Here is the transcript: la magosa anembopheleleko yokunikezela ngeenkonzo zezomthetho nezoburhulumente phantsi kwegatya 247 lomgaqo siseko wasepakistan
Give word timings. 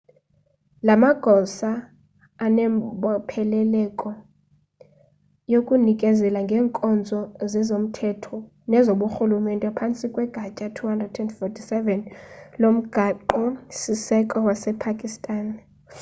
la 0.87 0.95
magosa 1.03 1.71
anembopheleleko 2.45 4.09
yokunikezela 5.53 6.39
ngeenkonzo 6.45 7.19
zezomthetho 7.51 8.35
nezoburhulumente 8.69 9.67
phantsi 9.77 10.05
kwegatya 10.13 10.67
247 10.77 11.97
lomgaqo 12.61 13.43
siseko 13.77 14.37
wasepakistan 14.47 15.45